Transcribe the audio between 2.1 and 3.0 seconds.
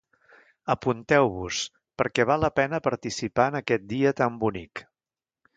val la pena